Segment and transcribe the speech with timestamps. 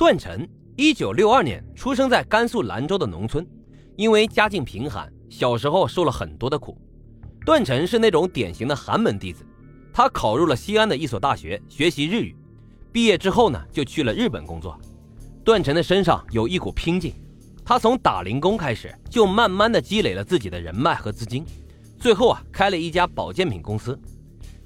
[0.00, 3.46] 段晨，一九六二年出生在甘肃兰州的农村，
[3.96, 6.74] 因为家境贫寒，小时候受了很多的苦。
[7.44, 9.44] 段晨是那种典型的寒门弟子，
[9.92, 12.34] 他考入了西安的一所大学学习日语，
[12.90, 14.74] 毕业之后呢，就去了日本工作。
[15.44, 17.12] 段晨的身上有一股拼劲，
[17.62, 21.44] 他从打零工开始，就慢慢的积累了自己的人脉和资金，
[21.98, 24.00] 最后啊，开了一家保健品公司。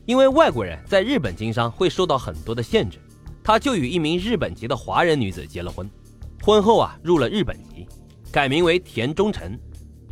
[0.07, 3.01] 因为外国人在日本经商会受到很多的限制，
[3.45, 5.89] 他就与一名日本籍的华人女子结了婚。
[6.43, 7.87] 婚后啊，入了日本籍，
[8.33, 9.61] 改名为田中辰。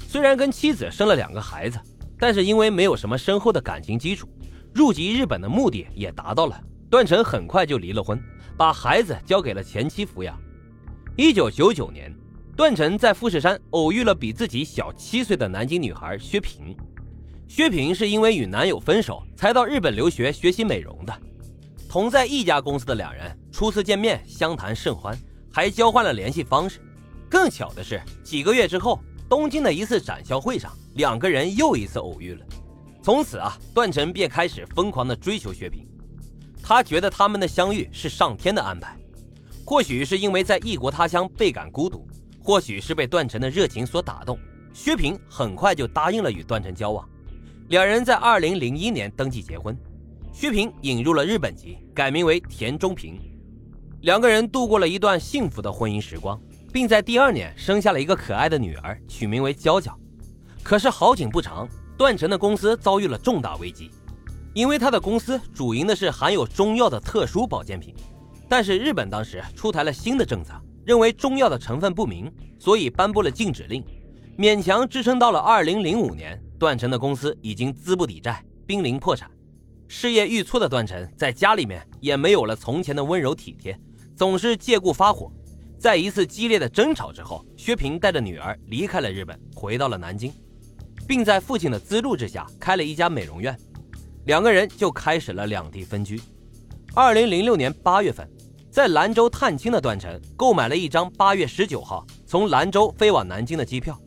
[0.06, 1.80] 虽然跟妻子生了两个孩子，
[2.18, 4.28] 但是因为没有什么深厚的感情基础，
[4.74, 6.62] 入籍日本的目的也达到了。
[6.90, 8.22] 段成很快就离了婚，
[8.54, 10.38] 把孩子交给了前妻抚养。
[11.16, 12.14] 一九九九年，
[12.54, 16.76] 段成在富士山偶遇了比自己小七岁的南京女孩薛平。
[17.48, 21.18] 薛平是因为与男友分手，才到日本留学学习美容的。
[21.92, 25.14] 同在一家公司的两人初次见面，相谈甚欢，
[25.52, 26.80] 还交换了联系方式。
[27.28, 32.46] 更巧的是，几个月之后，东京的一次展销会上，两个人又一次偶遇了。
[33.02, 35.86] 从此啊，段晨便开始疯狂的追求薛平。
[36.62, 38.96] 他觉得他们的相遇是上天的安排。
[39.62, 42.08] 或许是因为在异国他乡倍感孤独，
[42.42, 44.38] 或许是被段晨的热情所打动，
[44.72, 47.06] 薛平很快就答应了与段晨交往。
[47.68, 49.76] 两人在二零零一年登记结婚，
[50.32, 53.20] 薛平引入了日本籍，改名为田中平。
[54.00, 56.40] 两个人度过了一段幸福的婚姻时光，
[56.72, 59.96] 并在第二年生下了一个可爱的女儿，取名为娇娇。
[60.62, 63.90] 可是好景不长，段成的公司遭遇了重大危机，
[64.54, 67.94] 因为他的公司主营的是含有中药的特殊保健品，
[68.48, 73.84] 但是日本当时出台了新的政策，认为中药的成分不明，所以颁布了禁止令，
[74.38, 76.42] 勉强支撑到了二零零五年。
[76.58, 79.28] 段成的公司已经资不抵债，濒临破产，
[79.94, 83.78] 事业遇挫的段晨在家里面也没有了从前的温柔体贴，
[84.16, 85.30] 总是借故发火。
[85.78, 90.32] 在一次激烈的争吵之后，薛平带着女儿离开了日本，回到了南京，
[91.06, 93.54] 并在父亲的资助之下开了一家美容院，
[94.24, 96.18] 两个人就开始了两地分居。
[96.94, 98.26] 二零零六年八月份，
[98.70, 104.00] 在兰州探亲的段晨购买了一张八月十九号从兰州飞往南京的机票。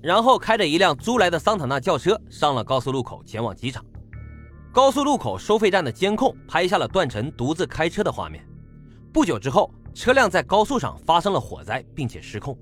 [0.00, 3.84] 然后开着一辆租来的桑塔纳轿车上了高速路口，前往机场。
[4.74, 8.44] 高速路口收费站的监控拍下了段晨独自开车的画面。
[9.12, 12.58] 不久之后，车辆在高速上发生了火灾，并且失控。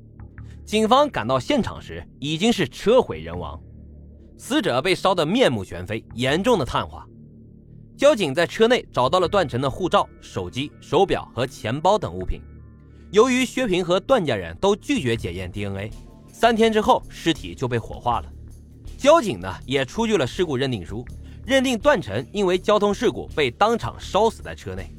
[0.62, 3.58] 警方赶到现场时，已经是车毁人亡，
[4.36, 7.08] 死者被烧得面目全非，严重的碳化。
[7.96, 12.42] 交警在车内找到了段晨的护照、手机、手表和钱包等物品。
[13.10, 15.90] 由于薛平和段家人都拒绝检验 DNA。
[16.30, 18.30] 三天之后，尸体就被火化了。
[18.98, 21.02] 交警呢也出具了事故认定书，
[21.44, 24.94] 认定段成因为交通事故被当场烧死在车内。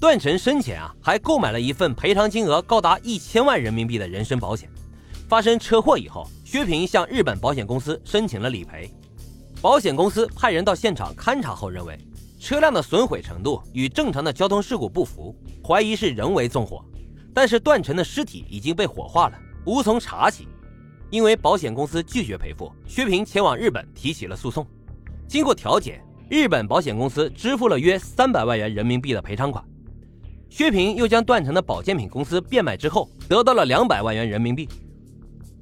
[0.00, 4.68] 段成生前啊还购买了一份赔偿金额高达一千万人民币的人身保险。
[5.28, 8.90] 发生车祸以后，薛平向日本保险公司申请了理赔。
[9.60, 11.98] 保险公司派人到现场勘查后认为，
[12.38, 16.84] 车辆的损毁程度与正常的交通事故不符，怀疑是人为纵火。
[17.34, 20.46] 但是段成的尸体已经被火化了，无从查起。
[21.10, 24.66] 因为保险公司拒绝赔付，薛平前往日本提起了诉讼。
[25.28, 26.00] 经过调解，
[26.30, 29.62] 日本保险公司支付了约三百万元人民币的赔偿款。
[30.48, 34.68] 薛平又将段成的保健品公司变卖之后，得到了两百万元人民币。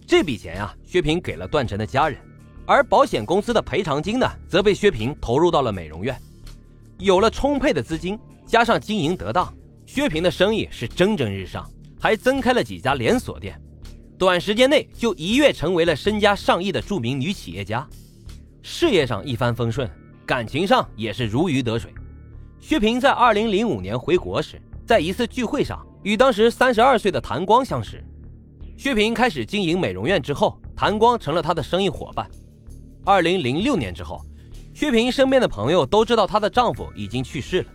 [0.07, 2.19] 这笔钱啊，薛平给了段成的家人，
[2.67, 6.15] 而保险公司的赔偿金呢，则被薛平投入到了美容院。
[6.99, 9.53] 有了充沛的资金，加上经营得当，
[9.87, 13.59] 薛平的生意是蒸蒸日上，还增开了几家连锁店。
[14.19, 17.89] 短时间内就一跃成为了身家上亿的著名女企业家，
[18.67, 19.89] 事业上一帆风顺，
[20.25, 21.93] 感情上也是如鱼得水。
[22.59, 28.03] 薛平在二零零五年回国时，在一次聚会上与当时三十二岁的谭光相识。
[28.75, 32.27] 薛平开始经营美容院之后，谭光成了他的生意伙伴。
[33.05, 34.25] 二零零六年之后，
[34.73, 37.69] 薛平身边的朋友都知道她的丈夫已经去世了，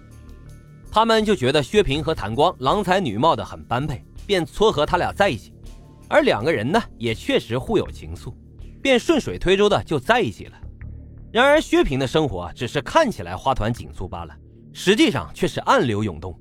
[0.92, 5.54] 他们就觉得薛平和谭光郎才女貌的很般配，便撮合他俩在一起。
[6.08, 8.34] 而两个人呢，也确实互有情愫，
[8.81, 10.58] 便顺水推舟的就在一起了。
[11.31, 14.36] 然而，薛平的生活只是看起来花团锦簇罢了，
[14.74, 16.38] 实际上却是暗流涌动。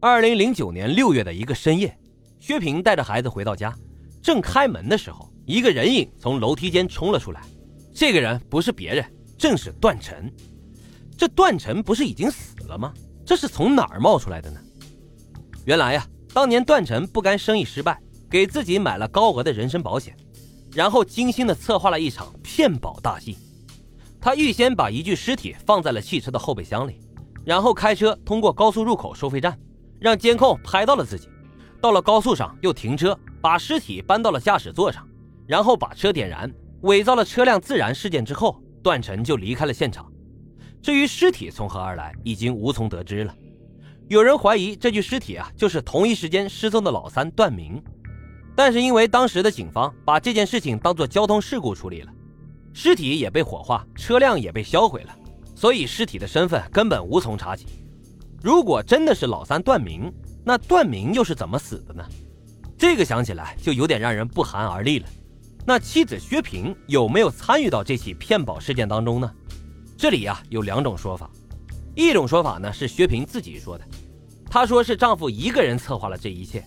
[0.00, 1.96] 二零零九年六月的一个深夜，
[2.40, 3.72] 薛平带着孩子回到家，
[4.20, 7.40] 正开门的时候，一个人影从楼梯间冲了出来。
[7.94, 9.04] 这个人不是别人，
[9.38, 10.32] 正是段晨。
[11.16, 12.92] 这段晨不是已经死了吗？
[13.24, 14.60] 这是从哪儿冒出来的呢？
[15.64, 18.00] 原来呀，当年段晨不甘生意失败。
[18.28, 20.16] 给自己买了高额的人身保险，
[20.72, 23.36] 然后精心的策划了一场骗保大戏。
[24.22, 27.00] 他预先把一具尸体放在了汽车的后备箱里，
[27.44, 29.58] 然后开车通过高速入口收费站，
[29.98, 31.28] 让监控拍到了自己。
[31.80, 35.04] 到了高速上又停车，把尸体搬到了驾驶座上，
[35.44, 36.48] 然后把车点燃，
[36.82, 40.08] 伪造了车辆自燃事件之后，段晨就离开了现场。
[40.80, 43.34] 至于尸体从何而来，已经无从得知了。
[44.06, 47.82] 有人怀疑这具尸体啊，就是同一时间失踪的老三段明，
[48.54, 52.12] 但是因为当时的警方把这件事情当作交通事故处理了，
[52.72, 55.16] 尸体也被火化，车辆也被销毁了，
[55.54, 57.66] 所以尸体的身份根本无从查起。
[58.42, 60.12] 如果真的是老三段明，
[60.44, 62.04] 那段明又是怎么死的呢？
[62.76, 65.06] 这个想起来就有点让人不寒而栗了。
[65.64, 69.32] 那妻子薛平有没有参与到这起骗保事件当中呢？
[69.96, 71.30] 这里呀有两种说法，
[71.94, 73.84] 一种说法呢是薛平自己说的，
[74.50, 76.64] 她说是丈夫一个人策划了这一切，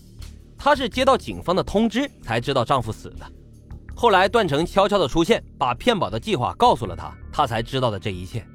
[0.57, 3.30] 她是接到警方的通知才知道丈夫死的，
[4.06, 8.46] 后来段成悄悄的出现，把骗保的计划告诉了他，他才知道的这一切。